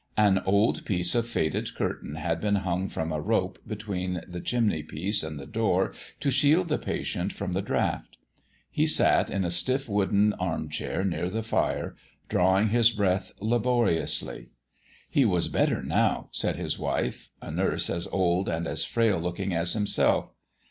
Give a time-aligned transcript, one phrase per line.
[0.17, 4.81] An old piece of faded curtain had been hung from a rope between the chimney
[4.81, 8.17] piece and the door to shield the patient from the draught.
[8.71, 11.95] He sat in a stiff wooden arm chair near the fire,
[12.29, 14.47] drawing his breath laboriously.
[15.07, 19.53] "He was better now," said his wife, a nurse as old and as frail looking
[19.53, 20.31] as himself.